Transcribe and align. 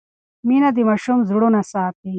مینه 0.47 0.69
د 0.75 0.79
ماشوم 0.89 1.19
زړونه 1.29 1.59
ساتي. 1.71 2.09